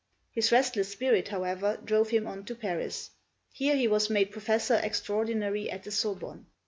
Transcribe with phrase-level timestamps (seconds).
[0.31, 3.11] His restless spirit, however, drove him on to Paris.
[3.53, 6.47] Here he was made professor extraordinary at the Sorbonne.